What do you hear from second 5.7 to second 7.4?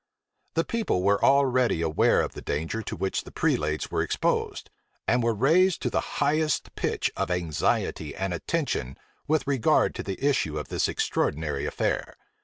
to the highest pitch of